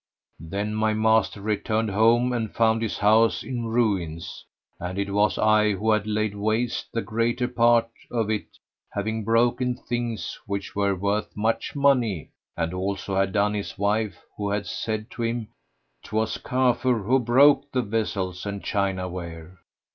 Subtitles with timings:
[0.39, 4.43] Then my master returned home and found his house in ruins,
[4.79, 8.47] and it was I who had laid waste the greater part of it,[FN#101]
[8.93, 14.59] having broken things which were worth much money, as also had done his wife, who
[14.63, 15.49] said to him,
[16.03, 19.59] "'Twas Kafur who broke the vessels and chinaware."